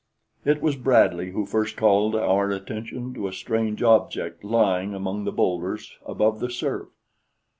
[0.43, 5.31] It was Bradley who first called our attention to a strange object lying among the
[5.31, 6.89] boulders above the surf.